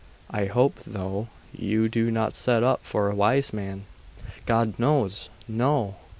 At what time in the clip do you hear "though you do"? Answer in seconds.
0.83-2.09